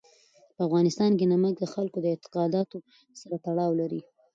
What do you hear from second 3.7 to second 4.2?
لري.